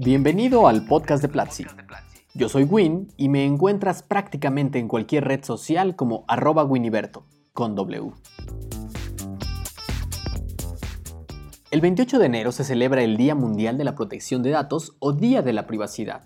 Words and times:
Bienvenido 0.00 0.68
al 0.68 0.86
podcast 0.86 1.20
de 1.22 1.28
Platzi. 1.28 1.66
Yo 2.32 2.48
soy 2.48 2.62
Win 2.62 3.12
y 3.16 3.28
me 3.28 3.44
encuentras 3.44 4.04
prácticamente 4.04 4.78
en 4.78 4.86
cualquier 4.86 5.24
red 5.24 5.42
social 5.42 5.96
como 5.96 6.24
arroba 6.28 6.62
Winiberto, 6.62 7.26
con 7.52 7.74
W. 7.74 8.12
El 11.72 11.80
28 11.80 12.20
de 12.20 12.26
enero 12.26 12.52
se 12.52 12.62
celebra 12.62 13.02
el 13.02 13.16
Día 13.16 13.34
Mundial 13.34 13.76
de 13.76 13.82
la 13.82 13.96
Protección 13.96 14.44
de 14.44 14.50
Datos 14.50 14.94
o 15.00 15.12
Día 15.12 15.42
de 15.42 15.52
la 15.52 15.66
Privacidad, 15.66 16.22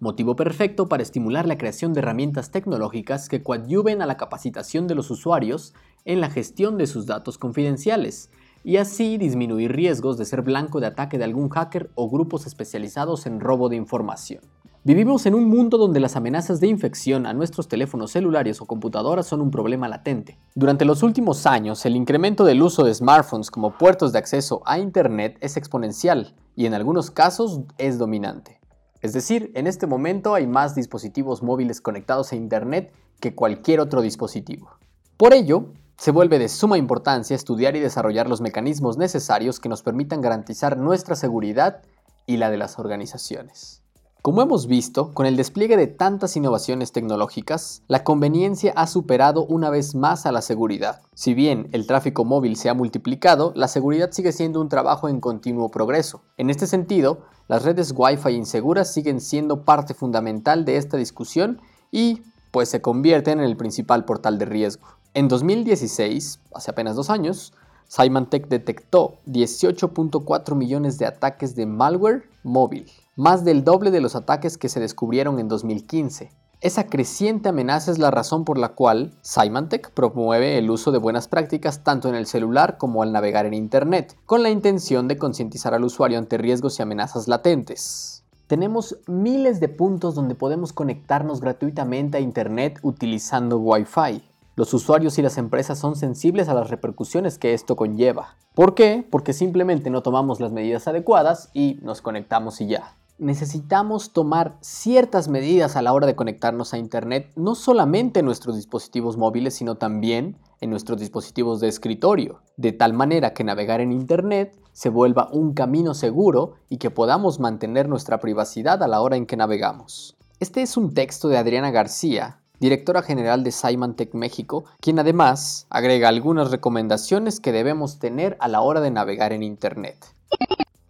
motivo 0.00 0.34
perfecto 0.34 0.88
para 0.88 1.04
estimular 1.04 1.46
la 1.46 1.58
creación 1.58 1.92
de 1.92 2.00
herramientas 2.00 2.50
tecnológicas 2.50 3.28
que 3.28 3.40
coadyuven 3.40 4.02
a 4.02 4.06
la 4.06 4.16
capacitación 4.16 4.88
de 4.88 4.96
los 4.96 5.12
usuarios 5.12 5.74
en 6.04 6.20
la 6.20 6.28
gestión 6.28 6.76
de 6.76 6.88
sus 6.88 7.06
datos 7.06 7.38
confidenciales 7.38 8.30
y 8.64 8.76
así 8.76 9.18
disminuir 9.18 9.72
riesgos 9.72 10.18
de 10.18 10.24
ser 10.24 10.42
blanco 10.42 10.80
de 10.80 10.86
ataque 10.86 11.18
de 11.18 11.24
algún 11.24 11.48
hacker 11.48 11.90
o 11.94 12.08
grupos 12.08 12.46
especializados 12.46 13.26
en 13.26 13.40
robo 13.40 13.68
de 13.68 13.76
información. 13.76 14.42
Vivimos 14.84 15.26
en 15.26 15.36
un 15.36 15.48
mundo 15.48 15.78
donde 15.78 16.00
las 16.00 16.16
amenazas 16.16 16.58
de 16.58 16.66
infección 16.66 17.24
a 17.24 17.32
nuestros 17.32 17.68
teléfonos 17.68 18.10
celulares 18.10 18.60
o 18.60 18.66
computadoras 18.66 19.26
son 19.26 19.40
un 19.40 19.52
problema 19.52 19.86
latente. 19.86 20.40
Durante 20.56 20.84
los 20.84 21.04
últimos 21.04 21.46
años, 21.46 21.86
el 21.86 21.94
incremento 21.94 22.44
del 22.44 22.60
uso 22.60 22.82
de 22.82 22.92
smartphones 22.92 23.52
como 23.52 23.78
puertos 23.78 24.12
de 24.12 24.18
acceso 24.18 24.60
a 24.66 24.80
Internet 24.80 25.38
es 25.40 25.56
exponencial 25.56 26.34
y 26.56 26.66
en 26.66 26.74
algunos 26.74 27.12
casos 27.12 27.60
es 27.78 27.96
dominante. 27.96 28.58
Es 29.02 29.12
decir, 29.12 29.52
en 29.54 29.68
este 29.68 29.86
momento 29.86 30.34
hay 30.34 30.48
más 30.48 30.74
dispositivos 30.74 31.44
móviles 31.44 31.80
conectados 31.80 32.32
a 32.32 32.36
Internet 32.36 32.92
que 33.20 33.36
cualquier 33.36 33.78
otro 33.78 34.00
dispositivo. 34.02 34.70
Por 35.16 35.32
ello, 35.32 35.66
se 36.02 36.10
vuelve 36.10 36.40
de 36.40 36.48
suma 36.48 36.78
importancia 36.78 37.36
estudiar 37.36 37.76
y 37.76 37.78
desarrollar 37.78 38.28
los 38.28 38.40
mecanismos 38.40 38.98
necesarios 38.98 39.60
que 39.60 39.68
nos 39.68 39.84
permitan 39.84 40.20
garantizar 40.20 40.76
nuestra 40.76 41.14
seguridad 41.14 41.82
y 42.26 42.38
la 42.38 42.50
de 42.50 42.56
las 42.56 42.80
organizaciones. 42.80 43.84
Como 44.20 44.42
hemos 44.42 44.66
visto, 44.66 45.12
con 45.14 45.26
el 45.26 45.36
despliegue 45.36 45.76
de 45.76 45.86
tantas 45.86 46.36
innovaciones 46.36 46.90
tecnológicas, 46.90 47.84
la 47.86 48.02
conveniencia 48.02 48.72
ha 48.74 48.88
superado 48.88 49.44
una 49.44 49.70
vez 49.70 49.94
más 49.94 50.26
a 50.26 50.32
la 50.32 50.42
seguridad. 50.42 51.02
Si 51.14 51.34
bien 51.34 51.68
el 51.70 51.86
tráfico 51.86 52.24
móvil 52.24 52.56
se 52.56 52.68
ha 52.68 52.74
multiplicado, 52.74 53.52
la 53.54 53.68
seguridad 53.68 54.10
sigue 54.10 54.32
siendo 54.32 54.60
un 54.60 54.68
trabajo 54.68 55.08
en 55.08 55.20
continuo 55.20 55.68
progreso. 55.68 56.24
En 56.36 56.50
este 56.50 56.66
sentido, 56.66 57.20
las 57.46 57.62
redes 57.62 57.94
Wi-Fi 57.96 58.30
inseguras 58.30 58.92
siguen 58.92 59.20
siendo 59.20 59.64
parte 59.64 59.94
fundamental 59.94 60.64
de 60.64 60.78
esta 60.78 60.96
discusión 60.96 61.60
y 61.92 62.22
pues 62.50 62.70
se 62.70 62.82
convierten 62.82 63.38
en 63.38 63.44
el 63.44 63.56
principal 63.56 64.04
portal 64.04 64.36
de 64.38 64.46
riesgo. 64.46 64.88
En 65.14 65.28
2016, 65.28 66.40
hace 66.54 66.70
apenas 66.70 66.96
dos 66.96 67.10
años, 67.10 67.52
Symantec 67.86 68.48
detectó 68.48 69.18
18.4 69.26 70.54
millones 70.54 70.96
de 70.96 71.04
ataques 71.04 71.54
de 71.54 71.66
malware 71.66 72.22
móvil, 72.42 72.90
más 73.14 73.44
del 73.44 73.62
doble 73.62 73.90
de 73.90 74.00
los 74.00 74.16
ataques 74.16 74.56
que 74.56 74.70
se 74.70 74.80
descubrieron 74.80 75.38
en 75.38 75.48
2015. 75.48 76.30
Esa 76.62 76.86
creciente 76.86 77.50
amenaza 77.50 77.90
es 77.90 77.98
la 77.98 78.10
razón 78.10 78.46
por 78.46 78.56
la 78.56 78.70
cual 78.70 79.12
Symantec 79.20 79.90
promueve 79.90 80.56
el 80.56 80.70
uso 80.70 80.92
de 80.92 80.98
buenas 80.98 81.28
prácticas 81.28 81.84
tanto 81.84 82.08
en 82.08 82.14
el 82.14 82.24
celular 82.24 82.78
como 82.78 83.02
al 83.02 83.12
navegar 83.12 83.44
en 83.44 83.52
Internet, 83.52 84.16
con 84.24 84.42
la 84.42 84.48
intención 84.48 85.08
de 85.08 85.18
concientizar 85.18 85.74
al 85.74 85.84
usuario 85.84 86.16
ante 86.16 86.38
riesgos 86.38 86.78
y 86.78 86.82
amenazas 86.82 87.28
latentes. 87.28 88.24
Tenemos 88.46 88.96
miles 89.06 89.60
de 89.60 89.68
puntos 89.68 90.14
donde 90.14 90.34
podemos 90.34 90.72
conectarnos 90.72 91.42
gratuitamente 91.42 92.16
a 92.16 92.20
Internet 92.20 92.78
utilizando 92.82 93.58
Wi-Fi. 93.58 94.31
Los 94.54 94.74
usuarios 94.74 95.18
y 95.18 95.22
las 95.22 95.38
empresas 95.38 95.78
son 95.78 95.96
sensibles 95.96 96.48
a 96.50 96.54
las 96.54 96.68
repercusiones 96.68 97.38
que 97.38 97.54
esto 97.54 97.74
conlleva. 97.74 98.36
¿Por 98.54 98.74
qué? 98.74 99.06
Porque 99.10 99.32
simplemente 99.32 99.88
no 99.88 100.02
tomamos 100.02 100.40
las 100.40 100.52
medidas 100.52 100.86
adecuadas 100.86 101.48
y 101.54 101.78
nos 101.80 102.02
conectamos 102.02 102.60
y 102.60 102.66
ya. 102.66 102.96
Necesitamos 103.18 104.12
tomar 104.12 104.58
ciertas 104.60 105.28
medidas 105.28 105.76
a 105.76 105.82
la 105.82 105.94
hora 105.94 106.06
de 106.06 106.16
conectarnos 106.16 106.74
a 106.74 106.78
Internet, 106.78 107.32
no 107.34 107.54
solamente 107.54 108.20
en 108.20 108.26
nuestros 108.26 108.56
dispositivos 108.56 109.16
móviles, 109.16 109.54
sino 109.54 109.76
también 109.76 110.36
en 110.60 110.68
nuestros 110.68 111.00
dispositivos 111.00 111.60
de 111.60 111.68
escritorio, 111.68 112.42
de 112.58 112.72
tal 112.72 112.92
manera 112.92 113.32
que 113.32 113.44
navegar 113.44 113.80
en 113.80 113.90
Internet 113.90 114.58
se 114.72 114.90
vuelva 114.90 115.30
un 115.32 115.54
camino 115.54 115.94
seguro 115.94 116.56
y 116.68 116.76
que 116.76 116.90
podamos 116.90 117.40
mantener 117.40 117.88
nuestra 117.88 118.20
privacidad 118.20 118.82
a 118.82 118.88
la 118.88 119.00
hora 119.00 119.16
en 119.16 119.24
que 119.24 119.36
navegamos. 119.36 120.14
Este 120.40 120.60
es 120.60 120.76
un 120.76 120.92
texto 120.92 121.28
de 121.28 121.38
Adriana 121.38 121.70
García, 121.70 122.41
directora 122.62 123.02
general 123.02 123.42
de 123.42 123.50
Symantec 123.50 124.14
México, 124.14 124.64
quien 124.80 125.00
además 125.00 125.66
agrega 125.68 126.08
algunas 126.08 126.52
recomendaciones 126.52 127.40
que 127.40 127.50
debemos 127.50 127.98
tener 127.98 128.36
a 128.38 128.46
la 128.46 128.60
hora 128.60 128.80
de 128.80 128.92
navegar 128.92 129.32
en 129.32 129.42
Internet. 129.42 129.96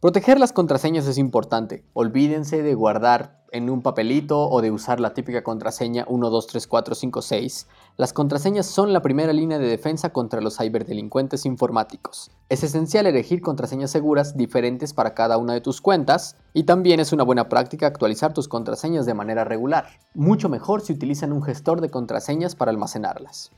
Proteger 0.03 0.41
las 0.41 0.53
contraseñas 0.53 1.07
es 1.07 1.17
importante. 1.17 1.85
Olvídense 1.93 2.61
de 2.65 2.75
guardar 2.75 3.41
en 3.53 3.71
un 3.71 3.83
papelito 3.83 4.49
o 4.49 4.61
de 4.61 4.73
usar 4.73 4.99
la 4.99 5.15
típica 5.15 5.45
contraseña 5.45 6.05
123456. 6.09 7.69
Las 7.99 8.13
contraseñas 8.13 8.67
son 8.67 8.93
la 8.93 9.01
primera 9.01 9.33
línea 9.33 9.61
de 9.61 9.69
defensa 9.69 10.09
contra 10.13 10.41
los 10.41 10.59
ciberdelincuentes 10.59 11.47
informáticos. 11.47 12.33
Es 12.49 12.65
esencial 12.65 13.07
elegir 13.07 13.43
contraseñas 13.43 13.93
seguras 13.93 14.37
diferentes 14.37 14.93
para 14.93 15.15
cada 15.15 15.39
una 15.39 15.53
de 15.53 15.61
tus 15.61 15.81
cuentas 15.81 16.37
y 16.53 16.65
también 16.65 16.99
es 16.99 17.13
una 17.13 17.23
buena 17.23 17.49
práctica 17.49 17.87
actualizar 17.87 18.35
tus 18.35 18.49
contraseñas 18.49 19.07
de 19.07 19.15
manera 19.15 19.45
regular. 19.45 19.87
Mucho 20.15 20.49
mejor 20.49 20.81
si 20.81 20.95
utilizan 20.95 21.33
un 21.33 21.45
gestor 21.45 21.81
de 21.81 21.91
contraseñas 21.91 22.57
para 22.57 22.73
almacenarlas. 22.73 23.53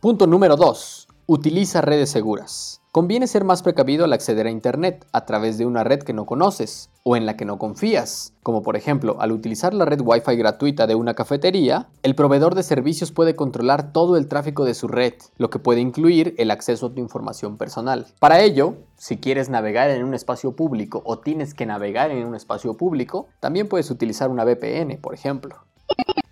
Punto 0.00 0.26
número 0.26 0.56
2. 0.56 1.08
Utiliza 1.28 1.80
redes 1.80 2.10
seguras. 2.10 2.81
Conviene 2.92 3.26
ser 3.26 3.42
más 3.44 3.62
precavido 3.62 4.04
al 4.04 4.12
acceder 4.12 4.46
a 4.46 4.50
Internet 4.50 5.06
a 5.12 5.24
través 5.24 5.56
de 5.56 5.64
una 5.64 5.82
red 5.82 6.02
que 6.02 6.12
no 6.12 6.26
conoces 6.26 6.90
o 7.04 7.16
en 7.16 7.24
la 7.24 7.38
que 7.38 7.46
no 7.46 7.58
confías, 7.58 8.34
como 8.42 8.60
por 8.60 8.76
ejemplo 8.76 9.16
al 9.18 9.32
utilizar 9.32 9.72
la 9.72 9.86
red 9.86 10.02
Wi-Fi 10.02 10.36
gratuita 10.36 10.86
de 10.86 10.94
una 10.94 11.14
cafetería, 11.14 11.88
el 12.02 12.14
proveedor 12.14 12.54
de 12.54 12.62
servicios 12.62 13.10
puede 13.10 13.34
controlar 13.34 13.94
todo 13.94 14.18
el 14.18 14.28
tráfico 14.28 14.66
de 14.66 14.74
su 14.74 14.88
red, 14.88 15.14
lo 15.38 15.48
que 15.48 15.58
puede 15.58 15.80
incluir 15.80 16.34
el 16.36 16.50
acceso 16.50 16.88
a 16.88 16.92
tu 16.92 17.00
información 17.00 17.56
personal. 17.56 18.08
Para 18.18 18.42
ello, 18.42 18.74
si 18.98 19.16
quieres 19.16 19.48
navegar 19.48 19.88
en 19.88 20.04
un 20.04 20.12
espacio 20.12 20.54
público 20.54 21.00
o 21.06 21.18
tienes 21.18 21.54
que 21.54 21.64
navegar 21.64 22.10
en 22.10 22.26
un 22.26 22.34
espacio 22.34 22.76
público, 22.76 23.26
también 23.40 23.70
puedes 23.70 23.90
utilizar 23.90 24.28
una 24.28 24.44
VPN, 24.44 24.98
por 25.00 25.14
ejemplo. 25.14 25.56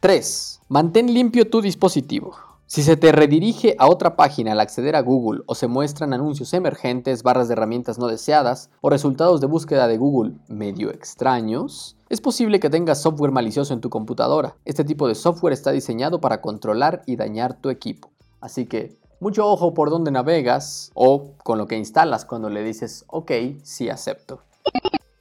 3. 0.01 0.61
Mantén 0.69 1.15
limpio 1.15 1.49
tu 1.49 1.63
dispositivo. 1.63 2.50
Si 2.71 2.85
se 2.85 2.97
te 2.97 3.11
redirige 3.11 3.75
a 3.81 3.89
otra 3.89 4.15
página 4.15 4.53
al 4.53 4.61
acceder 4.61 4.95
a 4.95 5.03
Google 5.03 5.43
o 5.47 5.57
se 5.57 5.67
muestran 5.67 6.13
anuncios 6.13 6.55
emergentes, 6.55 7.25
barras 7.25 7.49
de 7.49 7.55
herramientas 7.55 7.99
no 7.99 8.07
deseadas 8.07 8.71
o 8.81 8.91
resultados 8.91 9.41
de 9.41 9.49
búsqueda 9.49 9.89
de 9.89 9.99
Google 9.99 10.35
medio 10.47 10.93
extraños, 10.93 11.97
es 12.09 12.21
posible 12.21 12.61
que 12.61 12.71
tengas 12.71 13.03
software 13.03 13.33
malicioso 13.33 13.75
en 13.75 13.81
tu 13.81 13.91
computadora. 13.91 14.55
Este 14.65 14.85
tipo 14.85 15.09
de 15.09 15.17
software 15.17 15.53
está 15.53 15.73
diseñado 15.73 16.21
para 16.21 16.41
controlar 16.41 17.03
y 17.07 17.17
dañar 17.17 17.61
tu 17.61 17.71
equipo. 17.71 18.13
Así 18.41 18.67
que 18.67 18.97
mucho 19.19 19.49
ojo 19.49 19.75
por 19.75 19.91
dónde 19.91 20.13
navegas 20.13 20.93
o 20.95 21.33
con 21.43 21.59
lo 21.59 21.67
que 21.67 21.77
instalas 21.77 22.25
cuando 22.25 22.51
le 22.51 22.63
dices 22.63 23.05
ok, 23.09 23.33
sí 23.65 23.91
acepto. 23.91 24.43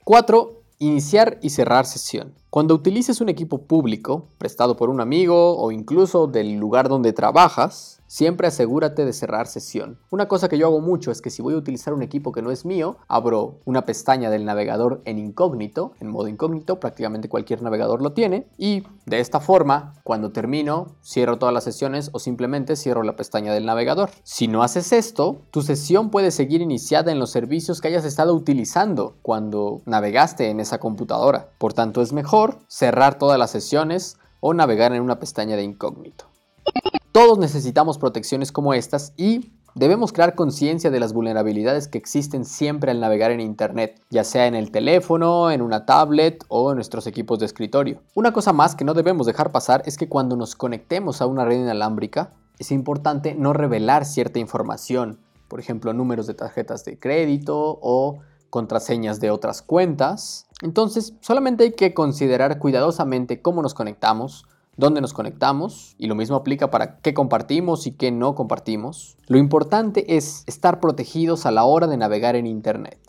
4. 0.04 0.59
Iniciar 0.82 1.40
y 1.42 1.50
cerrar 1.50 1.86
sesión. 1.86 2.34
Cuando 2.50 2.74
utilices 2.74 3.20
un 3.20 3.28
equipo 3.28 3.64
público, 3.64 4.30
prestado 4.38 4.78
por 4.78 4.90
un 4.90 5.02
amigo 5.02 5.58
o 5.58 5.74
incluso 5.74 6.26
del 6.26 6.56
lugar 6.56 6.88
donde 6.88 7.12
trabajas, 7.12 7.99
siempre 8.10 8.48
asegúrate 8.48 9.06
de 9.06 9.14
cerrar 9.14 9.46
sesión. 9.46 10.00
Una 10.10 10.28
cosa 10.28 10.50
que 10.50 10.58
yo 10.58 10.66
hago 10.66 10.82
mucho 10.82 11.12
es 11.12 11.22
que 11.22 11.30
si 11.30 11.44
voy 11.44 11.54
a 11.54 11.58
utilizar 11.58 11.94
un 11.94 12.02
equipo 12.02 12.32
que 12.32 12.42
no 12.42 12.50
es 12.50 12.66
mío, 12.66 12.98
abro 13.08 13.60
una 13.66 13.86
pestaña 13.86 14.32
del 14.32 14.46
navegador 14.46 15.02
en 15.06 15.20
incógnito, 15.20 15.94
en 16.00 16.10
modo 16.10 16.28
incógnito, 16.28 16.80
prácticamente 16.80 17.30
cualquier 17.30 17.62
navegador 17.62 18.02
lo 18.02 18.14
tiene, 18.14 18.48
y 18.58 18.84
de 19.06 19.20
esta 19.20 19.40
forma, 19.40 19.94
cuando 20.04 20.32
termino, 20.32 20.88
cierro 21.04 21.38
todas 21.38 21.54
las 21.54 21.64
sesiones 21.64 22.10
o 22.12 22.20
simplemente 22.20 22.76
cierro 22.76 23.04
la 23.04 23.16
pestaña 23.16 23.54
del 23.54 23.68
navegador. 23.68 24.10
Si 24.24 24.48
no 24.48 24.64
haces 24.64 24.92
esto, 24.92 25.44
tu 25.52 25.62
sesión 25.62 26.10
puede 26.10 26.32
seguir 26.32 26.62
iniciada 26.62 27.12
en 27.12 27.20
los 27.20 27.30
servicios 27.30 27.80
que 27.80 27.90
hayas 27.90 28.06
estado 28.06 28.34
utilizando 28.34 29.18
cuando 29.22 29.84
navegaste 29.86 30.50
en 30.50 30.60
esa 30.60 30.80
computadora. 30.80 31.52
Por 31.60 31.74
tanto, 31.74 32.02
es 32.02 32.12
mejor 32.12 32.58
cerrar 32.68 33.20
todas 33.20 33.38
las 33.38 33.52
sesiones 33.52 34.18
o 34.40 34.56
navegar 34.56 34.94
en 34.94 35.04
una 35.04 35.20
pestaña 35.20 35.56
de 35.56 35.64
incógnito. 35.64 36.29
Todos 37.12 37.40
necesitamos 37.40 37.98
protecciones 37.98 38.52
como 38.52 38.76
estas 38.76 39.14
y 39.18 39.52
debemos 39.74 40.14
crear 40.14 40.36
conciencia 40.36 40.92
de 40.92 41.00
las 41.00 41.12
vulnerabilidades 41.12 41.88
que 41.88 41.98
existen 41.98 42.46
siempre 42.46 42.92
al 42.92 43.00
navegar 43.00 43.32
en 43.32 43.40
Internet, 43.40 44.00
ya 44.12 44.24
sea 44.24 44.46
en 44.46 44.54
el 44.54 44.70
teléfono, 44.70 45.50
en 45.50 45.64
una 45.64 45.88
tablet 45.88 46.46
o 46.50 46.70
en 46.70 46.76
nuestros 46.76 47.08
equipos 47.08 47.40
de 47.40 47.48
escritorio. 47.48 48.04
Una 48.14 48.32
cosa 48.32 48.54
más 48.54 48.76
que 48.76 48.86
no 48.86 48.94
debemos 48.94 49.26
dejar 49.26 49.52
pasar 49.52 49.82
es 49.88 49.98
que 49.98 50.08
cuando 50.08 50.36
nos 50.36 50.56
conectemos 50.56 51.20
a 51.20 51.26
una 51.26 51.46
red 51.46 51.60
inalámbrica, 51.60 52.34
es 52.60 52.72
importante 52.72 53.34
no 53.34 53.54
revelar 53.54 54.06
cierta 54.06 54.38
información, 54.38 55.20
por 55.48 55.60
ejemplo 55.60 55.94
números 55.94 56.28
de 56.28 56.36
tarjetas 56.36 56.86
de 56.86 57.00
crédito 57.00 57.80
o 57.82 58.20
contraseñas 58.52 59.20
de 59.20 59.32
otras 59.32 59.64
cuentas. 59.64 60.46
Entonces, 60.62 61.14
solamente 61.22 61.64
hay 61.64 61.72
que 61.72 61.96
considerar 61.96 62.60
cuidadosamente 62.60 63.42
cómo 63.42 63.64
nos 63.64 63.74
conectamos, 63.74 64.46
dónde 64.80 65.02
nos 65.02 65.14
conectamos 65.14 65.96
y 65.98 66.08
lo 66.08 66.16
mismo 66.16 66.38
aplica 66.38 66.72
para 66.72 67.00
qué 67.00 67.14
compartimos 67.14 67.86
y 67.86 67.92
qué 67.92 68.12
no 68.12 68.34
compartimos. 68.34 69.18
Lo 69.28 69.38
importante 69.38 70.16
es 70.16 70.44
estar 70.48 70.80
protegidos 70.80 71.46
a 71.46 71.52
la 71.52 71.66
hora 71.66 71.86
de 71.88 71.98
navegar 71.98 72.36
en 72.36 72.48
Internet. 72.48 73.00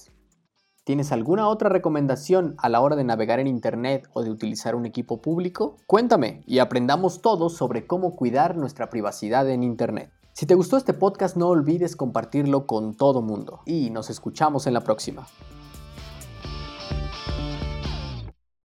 ¿Tienes 0.85 1.13
alguna 1.13 1.49
otra 1.49 1.69
recomendación 1.69 2.57
a 2.59 2.69
la 2.69 2.81
hora 2.81 2.97
de 2.97 3.05
navegar 3.05 3.39
en 3.39 3.47
Internet 3.47 4.09
o 4.13 4.23
de 4.23 4.31
utilizar 4.31 4.75
un 4.75 4.87
equipo 4.87 5.23
público? 5.23 5.77
Cuéntame 5.87 6.43
y 6.47 6.59
aprendamos 6.59 7.23
todos 7.23 7.57
sobre 7.57 7.87
cómo 7.87 8.17
cuidar 8.17 8.57
nuestra 8.57 8.91
privacidad 8.91 9.49
en 9.49 9.63
Internet. 9.63 10.11
Si 10.33 10.47
te 10.47 10.55
gustó 10.55 10.77
este 10.77 10.95
podcast 10.95 11.37
no 11.37 11.49
olvides 11.49 11.95
compartirlo 11.95 12.67
con 12.67 12.95
todo 12.95 13.23
mundo 13.23 13.61
y 13.67 13.91
nos 13.91 14.11
escuchamos 14.11 14.67
en 14.67 14.75
la 14.75 14.81
próxima. 14.81 15.27